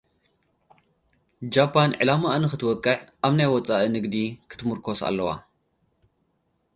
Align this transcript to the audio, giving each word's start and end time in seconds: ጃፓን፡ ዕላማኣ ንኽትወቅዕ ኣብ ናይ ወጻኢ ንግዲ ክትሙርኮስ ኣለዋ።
ጃፓን፡ 1.53 1.91
ዕላማኣ 2.03 2.35
ንኽትወቅዕ 2.43 2.97
ኣብ 3.25 3.33
ናይ 3.37 3.47
ወጻኢ 3.53 3.83
ንግዲ 3.95 4.15
ክትሙርኮስ 4.49 4.99
ኣለዋ። 5.07 5.29